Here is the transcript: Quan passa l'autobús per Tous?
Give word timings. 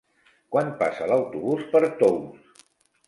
Quan 0.55 0.71
passa 0.79 1.09
l'autobús 1.11 1.69
per 1.75 1.83
Tous? 2.01 2.65